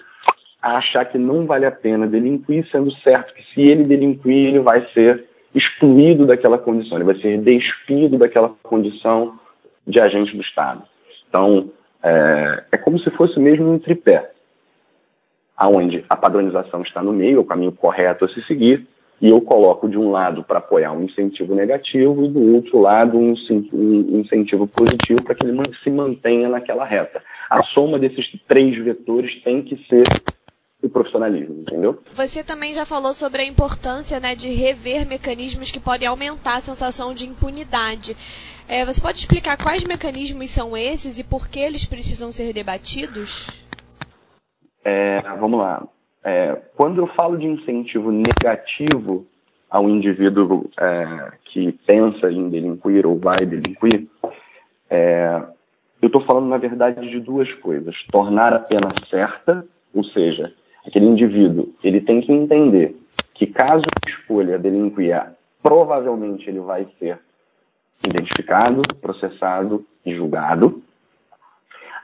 a 0.60 0.76
achar 0.76 1.04
que 1.06 1.18
não 1.18 1.46
vale 1.46 1.64
a 1.64 1.72
pena 1.72 2.06
delinquir, 2.06 2.68
sendo 2.70 2.92
certo 2.98 3.34
que 3.34 3.42
se 3.54 3.60
ele 3.62 3.84
delinquir, 3.84 4.48
ele 4.48 4.60
vai 4.60 4.86
ser 4.92 5.24
excluído 5.54 6.26
daquela 6.26 6.58
condição, 6.58 6.98
ele 6.98 7.04
vai 7.04 7.16
ser 7.16 7.38
despido 7.40 8.18
daquela 8.18 8.50
condição 8.62 9.38
de 9.86 10.00
agente 10.00 10.36
do 10.36 10.42
Estado. 10.42 10.82
Então, 11.28 11.70
é, 12.02 12.64
é 12.72 12.76
como 12.76 12.98
se 12.98 13.10
fosse 13.10 13.38
mesmo 13.38 13.70
um 13.70 13.78
tripé, 13.78 14.30
aonde 15.56 16.04
a 16.08 16.16
padronização 16.16 16.82
está 16.82 17.02
no 17.02 17.12
meio, 17.12 17.38
é 17.38 17.40
o 17.40 17.44
caminho 17.44 17.72
correto 17.72 18.24
a 18.24 18.28
se 18.28 18.42
seguir, 18.46 18.86
e 19.22 19.30
eu 19.30 19.40
coloco 19.40 19.88
de 19.88 19.96
um 19.96 20.10
lado 20.10 20.42
para 20.42 20.58
apoiar 20.58 20.90
um 20.92 21.04
incentivo 21.04 21.54
negativo 21.54 22.24
e 22.24 22.28
do 22.28 22.54
outro 22.56 22.80
lado 22.80 23.16
um, 23.16 23.34
um 23.72 24.20
incentivo 24.20 24.66
positivo 24.66 25.22
para 25.22 25.36
que 25.36 25.46
ele 25.46 25.56
se 25.84 25.90
mantenha 25.90 26.48
naquela 26.48 26.84
reta. 26.84 27.22
A 27.48 27.62
soma 27.62 28.00
desses 28.00 28.26
três 28.48 28.76
vetores 28.84 29.40
tem 29.44 29.62
que 29.62 29.76
ser 29.86 30.04
o 30.82 30.88
profissionalismo, 30.88 31.60
entendeu? 31.60 32.02
Você 32.10 32.42
também 32.42 32.72
já 32.72 32.84
falou 32.84 33.14
sobre 33.14 33.42
a 33.42 33.46
importância 33.46 34.18
né, 34.18 34.34
de 34.34 34.48
rever 34.48 35.06
mecanismos 35.06 35.70
que 35.70 35.78
podem 35.78 36.08
aumentar 36.08 36.56
a 36.56 36.60
sensação 36.60 37.14
de 37.14 37.24
impunidade. 37.24 38.16
É, 38.68 38.84
você 38.84 39.00
pode 39.00 39.18
explicar 39.18 39.56
quais 39.56 39.84
mecanismos 39.84 40.50
são 40.50 40.76
esses 40.76 41.20
e 41.20 41.24
por 41.24 41.48
que 41.48 41.60
eles 41.60 41.84
precisam 41.84 42.32
ser 42.32 42.52
debatidos? 42.52 43.64
É, 44.84 45.20
vamos 45.38 45.60
lá. 45.60 45.86
É, 46.24 46.56
quando 46.76 47.00
eu 47.00 47.06
falo 47.08 47.36
de 47.36 47.46
incentivo 47.46 48.12
negativo 48.12 49.26
ao 49.68 49.88
indivíduo 49.88 50.70
é, 50.78 51.32
que 51.46 51.72
pensa 51.86 52.30
em 52.30 52.48
delinquir 52.48 53.06
ou 53.06 53.18
vai 53.18 53.44
delinquir, 53.44 54.06
é, 54.88 55.42
eu 56.00 56.06
estou 56.06 56.24
falando, 56.24 56.48
na 56.48 56.58
verdade, 56.58 57.08
de 57.08 57.20
duas 57.20 57.52
coisas. 57.54 57.94
Tornar 58.10 58.52
a 58.52 58.58
pena 58.58 58.92
certa, 59.08 59.64
ou 59.94 60.04
seja, 60.04 60.52
aquele 60.86 61.06
indivíduo 61.06 61.72
ele 61.82 62.00
tem 62.00 62.20
que 62.20 62.32
entender 62.32 62.96
que 63.34 63.46
caso 63.46 63.84
escolha 64.06 64.58
delinquir, 64.58 65.20
provavelmente 65.62 66.48
ele 66.48 66.60
vai 66.60 66.86
ser 66.98 67.18
identificado, 68.04 68.82
processado 69.00 69.84
e 70.04 70.14
julgado 70.14 70.82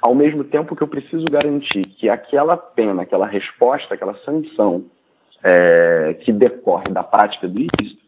ao 0.01 0.15
mesmo 0.15 0.45
tempo 0.45 0.77
que 0.77 0.83
eu 0.83 0.89
preciso 0.89 1.25
garantir 1.27 1.85
que 1.85 2.09
aquela 2.09 2.57
pena, 2.57 3.03
aquela 3.03 3.27
resposta, 3.27 3.95
aquela 3.95 4.15
sanção 4.25 4.85
é, 5.43 6.17
que 6.21 6.33
decorre 6.33 6.91
da 6.91 7.03
prática 7.03 7.49
do 7.49 7.59
ilícito 7.59 8.03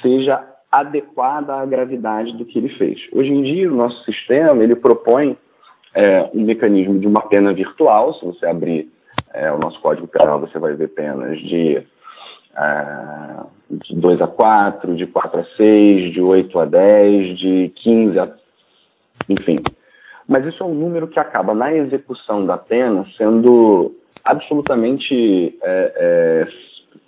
seja 0.00 0.42
adequada 0.70 1.54
à 1.54 1.66
gravidade 1.66 2.36
do 2.36 2.44
que 2.44 2.58
ele 2.58 2.68
fez. 2.70 3.00
Hoje 3.12 3.30
em 3.30 3.42
dia, 3.42 3.70
o 3.70 3.74
nosso 3.74 4.04
sistema 4.04 4.62
ele 4.62 4.76
propõe 4.76 5.36
é, 5.94 6.30
um 6.32 6.42
mecanismo 6.42 6.98
de 6.98 7.06
uma 7.06 7.22
pena 7.22 7.52
virtual. 7.52 8.14
Se 8.14 8.24
você 8.24 8.46
abrir 8.46 8.90
é, 9.34 9.50
o 9.52 9.58
nosso 9.58 9.80
Código 9.80 10.06
Penal, 10.06 10.40
você 10.40 10.58
vai 10.58 10.74
ver 10.74 10.88
penas 10.88 11.38
de, 11.40 11.82
é, 12.56 13.36
de 13.70 13.96
2 13.96 14.20
a 14.20 14.26
4, 14.26 14.96
de 14.96 15.06
4 15.06 15.40
a 15.40 15.44
6, 15.56 16.12
de 16.12 16.20
8 16.20 16.58
a 16.58 16.64
10, 16.64 17.38
de 17.38 17.72
15 17.76 18.18
a. 18.18 18.30
Enfim, 19.28 19.58
mas 20.30 20.46
isso 20.46 20.62
é 20.62 20.66
um 20.66 20.74
número 20.74 21.08
que 21.08 21.18
acaba 21.18 21.52
na 21.52 21.74
execução 21.74 22.46
da 22.46 22.56
pena 22.56 23.04
sendo 23.18 23.92
absolutamente 24.24 25.58
é, 25.60 25.92
é, 25.96 26.48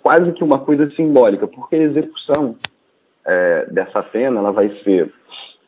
quase 0.01 0.33
que 0.33 0.43
uma 0.43 0.59
coisa 0.59 0.91
simbólica, 0.91 1.47
porque 1.47 1.77
a 1.77 1.83
execução 1.83 2.57
é, 3.25 3.67
dessa 3.71 4.03
pena 4.03 4.39
ela 4.39 4.51
vai 4.51 4.69
ser 4.83 5.09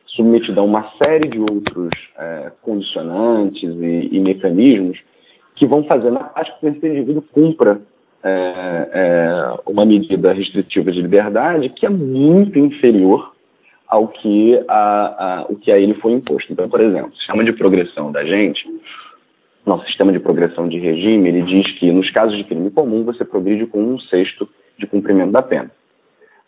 submetida 0.08 0.60
a 0.60 0.66
uma 0.66 0.92
série 0.98 1.30
de 1.30 1.40
outros 1.40 1.92
é, 2.18 2.52
condicionantes 2.62 3.64
e, 3.64 4.10
e, 4.12 4.20
mecanismos 4.20 5.00
que 5.56 5.66
vão 5.66 5.86
fazer 5.86 6.12
na 6.12 6.26
prática 6.26 6.58
que 6.60 6.68
esse 6.68 6.86
indivíduo 6.86 7.24
cumpra 7.32 7.80
é, 8.22 8.90
é, 8.92 9.54
uma 9.66 9.86
medida 9.86 10.34
restritiva 10.34 10.92
de 10.92 11.02
liberdade 11.02 11.70
que 11.70 11.86
é 11.86 11.90
muito 11.90 12.60
inferior 12.60 13.34
ao 13.88 14.08
que 14.08 14.60
a, 14.68 15.42
a, 15.42 15.46
o 15.50 15.56
que 15.56 15.72
a 15.72 15.78
ele 15.78 15.94
foi 15.96 16.14
imposto. 16.14 16.52
Então, 16.52 16.68
por 16.70 16.82
exemplo, 16.82 17.12
o 17.14 17.18
sistema 17.18 17.44
de 17.44 17.54
progressão 17.54 18.12
da 18.12 18.24
gente, 18.24 18.68
nosso 19.66 19.86
sistema 19.86 20.12
de 20.12 20.20
progressão 20.20 20.68
de 20.68 20.78
regime, 20.80 21.30
ele 21.30 21.42
diz 21.44 21.72
que 21.80 21.92
nos 21.92 22.10
casos 22.12 22.38
de 22.38 22.44
crime 22.44 22.70
comum 22.72 23.04
você 23.04 23.24
progride 23.24 23.66
com 23.66 23.82
um 23.82 24.00
sexto 24.00 24.48
de 24.78 24.88
cumprimento 24.88 25.32
da 25.32 25.42
pena. 25.42 25.72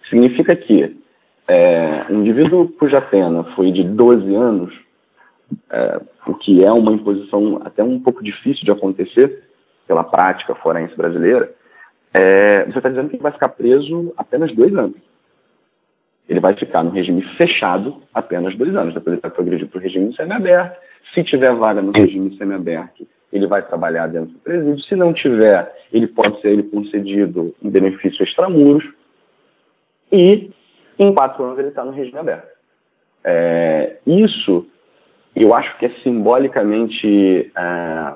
Significa 0.09 0.55
que 0.55 0.97
é, 1.47 2.05
um 2.09 2.21
indivíduo 2.21 2.69
cuja 2.79 3.01
pena 3.01 3.43
foi 3.55 3.71
de 3.71 3.83
12 3.83 4.35
anos, 4.35 4.73
é, 5.71 6.01
o 6.25 6.33
que 6.33 6.63
é 6.63 6.71
uma 6.71 6.91
imposição 6.91 7.61
até 7.63 7.83
um 7.83 7.99
pouco 7.99 8.23
difícil 8.23 8.65
de 8.65 8.71
acontecer 8.71 9.43
pela 9.87 10.03
prática 10.03 10.53
forense 10.55 10.95
brasileira, 10.95 11.53
é, 12.13 12.65
você 12.65 12.77
está 12.77 12.89
dizendo 12.89 13.09
que 13.09 13.17
vai 13.17 13.31
ficar 13.31 13.49
preso 13.49 14.13
apenas 14.17 14.53
dois 14.53 14.75
anos 14.75 15.06
ele 16.27 16.39
vai 16.39 16.55
ficar 16.55 16.83
no 16.83 16.91
regime 16.91 17.21
fechado 17.37 18.01
apenas 18.13 18.55
dois 18.55 18.75
anos. 18.75 18.93
Depois 18.93 19.13
ele 19.13 19.21
vai 19.21 19.31
progredir 19.31 19.67
para 19.67 19.79
o 19.79 19.81
regime 19.81 20.15
semiaberto. 20.15 20.77
Se 21.13 21.23
tiver 21.23 21.53
vaga 21.55 21.81
no 21.81 21.91
regime 21.91 22.35
semiaberto, 22.37 23.07
ele 23.31 23.47
vai 23.47 23.61
trabalhar 23.61 24.07
dentro 24.07 24.33
do 24.33 24.39
presídio. 24.39 24.83
Se 24.83 24.95
não 24.95 25.13
tiver, 25.13 25.73
ele 25.91 26.07
pode 26.07 26.39
ser 26.41 26.49
ele 26.49 26.63
concedido 26.63 27.55
um 27.63 27.69
benefício 27.69 28.23
extramuros. 28.23 28.83
E 30.11 30.51
em 30.99 31.13
quatro 31.13 31.43
anos 31.43 31.59
ele 31.59 31.69
está 31.69 31.83
no 31.83 31.91
regime 31.91 32.19
aberto. 32.19 32.57
É, 33.23 33.97
isso 34.05 34.65
eu 35.35 35.53
acho 35.53 35.77
que 35.77 35.85
é 35.85 35.89
simbolicamente 36.01 37.51
é, 37.55 38.13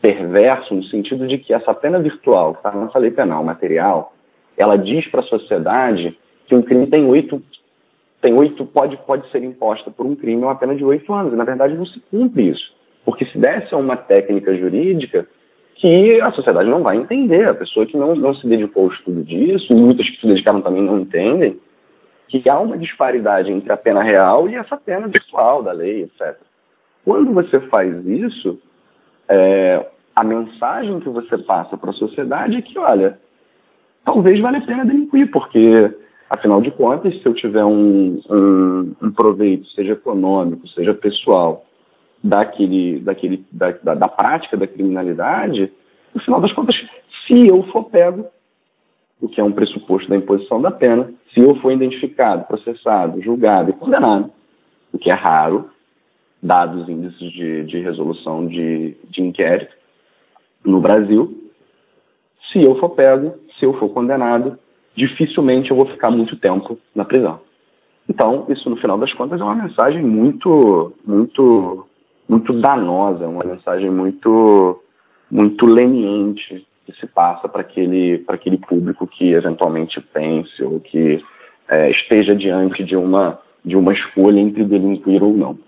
perverso 0.00 0.74
no 0.74 0.82
sentido 0.84 1.28
de 1.28 1.38
que 1.38 1.54
essa 1.54 1.72
pena 1.72 2.00
virtual 2.00 2.54
que 2.54 2.58
está 2.58 2.72
na 2.72 2.86
nossa 2.86 2.98
lei 2.98 3.12
penal 3.12 3.44
material, 3.44 4.12
ela 4.56 4.76
diz 4.76 5.06
para 5.08 5.20
a 5.20 5.24
sociedade 5.24 6.18
um 6.54 6.62
crime 6.62 6.86
tem 6.86 7.04
oito 7.06 7.42
tem 8.20 8.34
oito 8.34 8.64
pode 8.64 8.96
pode 8.98 9.28
ser 9.30 9.42
imposta 9.42 9.90
por 9.90 10.06
um 10.06 10.14
crime 10.14 10.42
uma 10.42 10.54
pena 10.54 10.74
de 10.74 10.84
oito 10.84 11.12
anos. 11.12 11.32
E, 11.32 11.36
na 11.36 11.44
verdade, 11.44 11.74
não 11.74 11.86
se 11.86 12.00
cumpre 12.10 12.50
isso, 12.50 12.72
porque 13.04 13.24
se 13.26 13.38
desse 13.38 13.74
a 13.74 13.78
uma 13.78 13.96
técnica 13.96 14.56
jurídica 14.56 15.26
que 15.74 16.20
a 16.20 16.30
sociedade 16.30 16.70
não 16.70 16.82
vai 16.82 16.96
entender, 16.96 17.50
a 17.50 17.54
pessoa 17.54 17.84
que 17.84 17.96
não, 17.96 18.14
não 18.14 18.34
se 18.34 18.46
dedicou 18.46 18.84
ao 18.84 18.92
estudo 18.92 19.24
disso, 19.24 19.74
muitas 19.74 20.08
que 20.08 20.20
se 20.20 20.26
dedicaram 20.28 20.60
também 20.60 20.82
não 20.82 21.00
entendem, 21.00 21.58
que 22.28 22.48
há 22.48 22.58
uma 22.58 22.78
disparidade 22.78 23.50
entre 23.50 23.72
a 23.72 23.76
pena 23.76 24.02
real 24.02 24.48
e 24.48 24.54
essa 24.54 24.76
pena 24.76 25.08
virtual 25.08 25.62
da 25.62 25.72
lei, 25.72 26.04
etc. 26.04 26.36
Quando 27.04 27.32
você 27.32 27.60
faz 27.68 28.06
isso, 28.06 28.58
é, 29.28 29.84
a 30.14 30.24
mensagem 30.24 31.00
que 31.00 31.08
você 31.08 31.36
passa 31.38 31.76
para 31.76 31.90
a 31.90 31.94
sociedade 31.94 32.56
é 32.56 32.62
que, 32.62 32.78
olha, 32.78 33.18
talvez 34.04 34.40
valha 34.40 34.58
a 34.58 34.66
pena 34.66 34.84
delinquir, 34.84 35.30
porque, 35.30 35.90
afinal 36.32 36.62
de 36.62 36.70
contas, 36.70 37.14
se 37.20 37.26
eu 37.26 37.34
tiver 37.34 37.64
um, 37.64 38.18
um, 38.30 38.94
um 39.02 39.10
proveito, 39.12 39.68
seja 39.72 39.92
econômico, 39.92 40.66
seja 40.68 40.94
pessoal, 40.94 41.66
daquele, 42.24 43.00
daquele, 43.00 43.44
da, 43.52 43.72
da, 43.72 43.94
da 43.94 44.08
prática 44.08 44.56
da 44.56 44.66
criminalidade, 44.66 45.70
no 46.14 46.22
final 46.22 46.40
das 46.40 46.52
contas, 46.52 46.74
se 47.26 47.46
eu 47.46 47.62
for 47.64 47.84
pego, 47.84 48.26
o 49.20 49.28
que 49.28 49.40
é 49.40 49.44
um 49.44 49.52
pressuposto 49.52 50.08
da 50.08 50.16
imposição 50.16 50.60
da 50.60 50.70
pena, 50.70 51.12
se 51.34 51.40
eu 51.40 51.54
for 51.56 51.70
identificado, 51.70 52.46
processado, 52.46 53.20
julgado 53.20 53.70
e 53.70 53.74
condenado, 53.74 54.30
o 54.90 54.98
que 54.98 55.10
é 55.10 55.14
raro, 55.14 55.70
dados 56.42 56.88
índices 56.88 57.30
de, 57.30 57.64
de 57.64 57.78
resolução 57.78 58.46
de, 58.46 58.96
de 59.10 59.22
inquérito 59.22 59.74
no 60.64 60.80
Brasil, 60.80 61.50
se 62.50 62.62
eu 62.62 62.74
for 62.76 62.90
pego, 62.90 63.34
se 63.58 63.66
eu 63.66 63.74
for 63.74 63.90
condenado, 63.90 64.58
dificilmente 64.96 65.70
eu 65.70 65.76
vou 65.76 65.86
ficar 65.86 66.10
muito 66.10 66.36
tempo 66.36 66.78
na 66.94 67.04
prisão. 67.04 67.40
Então, 68.08 68.46
isso 68.48 68.68
no 68.68 68.76
final 68.76 68.98
das 68.98 69.12
contas 69.14 69.40
é 69.40 69.44
uma 69.44 69.54
mensagem 69.54 70.02
muito, 70.02 70.92
muito, 71.06 71.86
muito 72.28 72.52
danosa, 72.60 73.26
uma 73.26 73.44
mensagem 73.44 73.90
muito, 73.90 74.82
muito 75.30 75.66
leniente 75.66 76.66
que 76.84 76.92
se 76.98 77.06
passa 77.06 77.48
para 77.48 77.60
aquele, 77.60 78.18
para 78.18 78.34
aquele 78.34 78.58
público 78.58 79.06
que 79.06 79.32
eventualmente 79.32 80.00
pense 80.00 80.62
ou 80.62 80.80
que 80.80 81.22
é, 81.68 81.90
esteja 81.90 82.34
diante 82.34 82.82
de 82.84 82.96
uma, 82.96 83.38
de 83.64 83.76
uma 83.76 83.92
escolha 83.92 84.40
entre 84.40 84.64
delinquir 84.64 85.22
ou 85.22 85.32
não. 85.32 85.58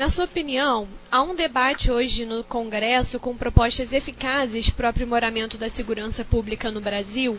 Na 0.00 0.08
sua 0.08 0.24
opinião, 0.24 0.86
há 1.12 1.20
um 1.22 1.34
debate 1.34 1.92
hoje 1.92 2.24
no 2.24 2.42
Congresso 2.42 3.20
com 3.20 3.36
propostas 3.36 3.92
eficazes 3.92 4.70
para 4.70 4.86
o 4.86 4.88
aprimoramento 4.88 5.60
da 5.60 5.68
segurança 5.68 6.24
pública 6.24 6.70
no 6.70 6.80
Brasil? 6.80 7.36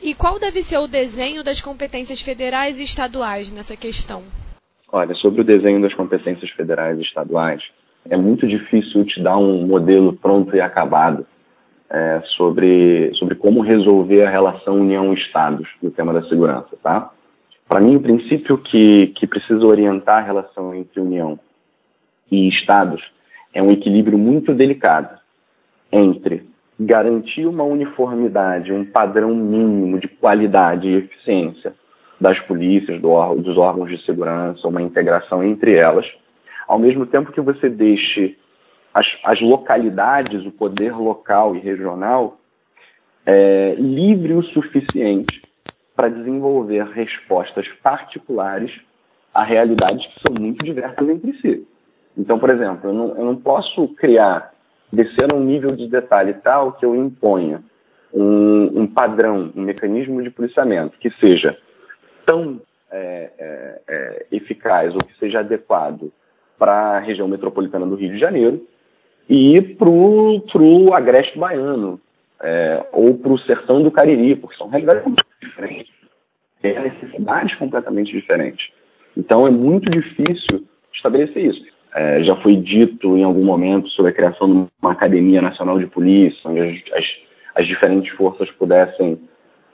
E 0.00 0.14
qual 0.14 0.38
deve 0.38 0.62
ser 0.62 0.78
o 0.78 0.86
desenho 0.86 1.42
das 1.42 1.60
competências 1.60 2.20
federais 2.20 2.78
e 2.78 2.84
estaduais 2.84 3.50
nessa 3.50 3.76
questão? 3.76 4.22
Olha, 4.92 5.12
sobre 5.16 5.40
o 5.40 5.44
desenho 5.44 5.82
das 5.82 5.92
competências 5.92 6.48
federais 6.52 6.96
e 7.00 7.02
estaduais, 7.02 7.60
é 8.08 8.16
muito 8.16 8.46
difícil 8.46 9.04
te 9.06 9.20
dar 9.20 9.36
um 9.36 9.66
modelo 9.66 10.12
pronto 10.12 10.54
e 10.54 10.60
acabado 10.60 11.26
é, 11.90 12.22
sobre, 12.36 13.12
sobre 13.18 13.34
como 13.34 13.60
resolver 13.60 14.24
a 14.24 14.30
relação 14.30 14.80
União-Estados 14.80 15.66
no 15.82 15.90
tema 15.90 16.12
da 16.12 16.22
segurança, 16.28 16.76
tá? 16.80 17.10
Para 17.66 17.80
mim, 17.80 17.96
o 17.96 18.00
princípio 18.00 18.56
que, 18.58 19.08
que 19.16 19.26
precisa 19.26 19.66
orientar 19.66 20.22
a 20.22 20.26
relação 20.26 20.72
entre 20.72 21.00
União 21.00 21.40
e 22.30 22.48
Estados 22.48 23.02
é 23.52 23.62
um 23.62 23.70
equilíbrio 23.70 24.18
muito 24.18 24.52
delicado 24.54 25.18
entre 25.92 26.44
garantir 26.78 27.46
uma 27.46 27.62
uniformidade, 27.62 28.72
um 28.72 28.84
padrão 28.84 29.34
mínimo 29.34 29.98
de 30.00 30.08
qualidade 30.08 30.88
e 30.88 30.96
eficiência 30.96 31.72
das 32.20 32.38
polícias, 32.40 33.00
do, 33.00 33.34
dos 33.36 33.56
órgãos 33.56 33.90
de 33.90 34.04
segurança, 34.04 34.66
uma 34.66 34.82
integração 34.82 35.42
entre 35.42 35.76
elas, 35.76 36.06
ao 36.66 36.78
mesmo 36.78 37.06
tempo 37.06 37.32
que 37.32 37.40
você 37.40 37.68
deixe 37.68 38.36
as, 38.92 39.06
as 39.24 39.40
localidades, 39.40 40.44
o 40.46 40.50
poder 40.50 40.96
local 40.96 41.54
e 41.54 41.60
regional, 41.60 42.38
é, 43.26 43.74
livre 43.78 44.34
o 44.34 44.42
suficiente 44.42 45.42
para 45.94 46.08
desenvolver 46.08 46.84
respostas 46.86 47.66
particulares 47.82 48.72
a 49.32 49.42
realidades 49.42 50.06
que 50.06 50.20
são 50.20 50.34
muito 50.38 50.64
diversas 50.64 51.08
entre 51.08 51.32
si. 51.40 51.66
Então, 52.16 52.38
por 52.38 52.50
exemplo, 52.50 52.90
eu 52.90 52.94
não, 52.94 53.08
eu 53.16 53.24
não 53.24 53.36
posso 53.36 53.88
criar, 53.96 54.52
descer 54.92 55.32
a 55.32 55.34
um 55.34 55.42
nível 55.42 55.74
de 55.74 55.88
detalhe 55.88 56.34
tal 56.34 56.72
que 56.72 56.84
eu 56.84 56.94
imponha 56.94 57.62
um, 58.12 58.82
um 58.82 58.86
padrão, 58.86 59.52
um 59.56 59.62
mecanismo 59.62 60.22
de 60.22 60.30
policiamento 60.30 60.96
que 60.98 61.10
seja 61.18 61.58
tão 62.24 62.60
é, 62.90 63.30
é, 63.38 63.80
é, 63.88 64.26
eficaz 64.30 64.94
ou 64.94 65.00
que 65.00 65.18
seja 65.18 65.40
adequado 65.40 66.12
para 66.56 66.72
a 66.72 66.98
região 67.00 67.26
metropolitana 67.26 67.84
do 67.84 67.96
Rio 67.96 68.12
de 68.12 68.18
Janeiro 68.18 68.64
e 69.28 69.60
para 69.60 69.90
o 69.90 70.94
agreste 70.94 71.36
baiano 71.36 72.00
é, 72.40 72.86
ou 72.92 73.14
para 73.18 73.32
o 73.32 73.38
sertão 73.38 73.82
do 73.82 73.90
Cariri, 73.90 74.36
porque 74.36 74.56
são 74.56 74.68
realidades 74.68 75.02
completamente 75.02 75.46
diferentes, 75.46 75.92
têm 76.62 76.80
necessidades 76.80 77.54
completamente 77.56 78.12
diferentes. 78.12 78.70
Então 79.16 79.46
é 79.46 79.50
muito 79.50 79.90
difícil 79.90 80.64
estabelecer 80.94 81.46
isso. 81.46 81.73
É, 81.94 82.24
já 82.24 82.34
foi 82.36 82.56
dito 82.56 83.16
em 83.16 83.22
algum 83.22 83.44
momento 83.44 83.88
sobre 83.90 84.10
a 84.10 84.14
criação 84.14 84.48
de 84.48 84.68
uma 84.82 84.92
academia 84.92 85.40
nacional 85.40 85.78
de 85.78 85.86
polícia, 85.86 86.40
onde 86.44 86.60
as, 86.60 86.98
as, 86.98 87.04
as 87.54 87.66
diferentes 87.68 88.12
forças 88.16 88.50
pudessem 88.52 89.18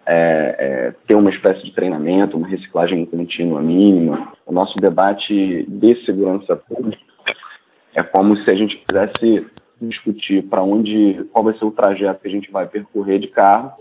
é, 0.07 0.57
é, 0.59 0.95
ter 1.07 1.15
uma 1.15 1.31
espécie 1.31 1.63
de 1.65 1.73
treinamento, 1.73 2.37
uma 2.37 2.49
reciclagem 2.49 3.07
contínua 3.07 3.63
mínima. 3.63 4.33
O 4.45 4.53
nosso 4.53 4.77
debate 4.79 5.65
de 5.67 6.05
segurança 6.05 6.57
pública 6.57 7.01
é 7.95 8.03
como 8.03 8.37
se 8.37 8.51
a 8.51 8.55
gente 8.55 8.77
quisesse 8.77 9.47
discutir 9.81 10.43
para 10.43 10.63
onde, 10.63 11.25
qual 11.33 11.45
vai 11.45 11.55
ser 11.57 11.65
o 11.65 11.71
trajeto 11.71 12.21
que 12.21 12.29
a 12.29 12.31
gente 12.31 12.51
vai 12.51 12.67
percorrer 12.67 13.19
de 13.19 13.29
carro, 13.29 13.73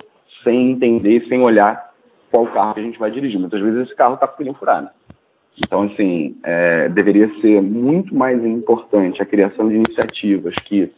sem 0.44 0.72
entender, 0.72 1.26
sem 1.28 1.42
olhar 1.42 1.90
qual 2.32 2.48
carro 2.48 2.76
que 2.76 2.80
a 2.80 2.84
gente 2.84 3.00
vai 3.00 3.12
dirigir. 3.12 3.40
Muitas 3.40 3.60
vezes 3.60 3.88
esse 3.88 3.96
carro 3.96 4.14
está 4.14 4.28
com 4.28 4.38
pneu 4.38 4.54
furado. 4.54 4.90
Então, 5.64 5.84
assim, 5.84 6.36
é, 6.44 6.90
deveria 6.90 7.30
ser 7.42 7.62
muito 7.62 8.16
mais 8.16 8.44
importante 8.44 9.22
a 9.22 9.26
criação 9.26 9.68
de 9.68 9.76
iniciativas 9.76 10.56
que 10.66 10.90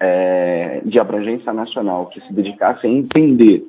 é, 0.00 0.80
de 0.84 0.98
abrangência 0.98 1.52
nacional 1.52 2.06
que 2.06 2.20
se 2.20 2.32
dedicassem 2.32 2.90
a 2.90 2.98
entender 2.98 3.64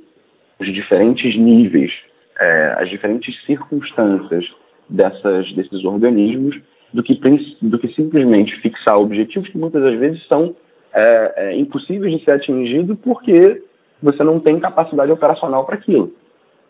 os 0.59 0.73
diferentes 0.73 1.37
níveis, 1.37 1.91
é, 2.39 2.75
as 2.79 2.89
diferentes 2.89 3.35
circunstâncias 3.45 4.45
dessas, 4.89 5.51
desses 5.53 5.85
organismos, 5.85 6.59
do 6.91 7.03
que, 7.03 7.19
do 7.61 7.77
que 7.77 7.93
simplesmente 7.93 8.59
fixar 8.61 8.99
objetivos 8.99 9.49
que 9.49 9.57
muitas 9.57 9.83
das 9.83 9.99
vezes 9.99 10.25
são 10.27 10.55
é, 10.93 11.33
é, 11.35 11.57
impossíveis 11.57 12.17
de 12.17 12.23
ser 12.23 12.31
atingidos 12.31 12.97
porque 13.03 13.61
você 14.01 14.23
não 14.23 14.39
tem 14.39 14.59
capacidade 14.59 15.11
operacional 15.11 15.65
para 15.65 15.75
aquilo 15.75 16.11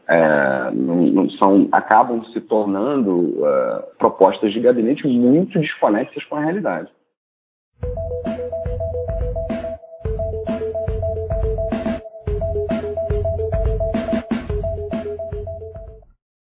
é, 0.08 0.72
não, 0.72 0.98
não 1.08 1.30
são, 1.32 1.68
acabam 1.72 2.24
se 2.26 2.40
tornando 2.42 3.12
uh, 3.12 3.84
propostas 3.98 4.54
de 4.54 4.60
gabinete 4.60 5.08
muito 5.08 5.60
desconexas 5.60 6.24
com 6.26 6.36
a 6.36 6.42
realidade. 6.42 6.90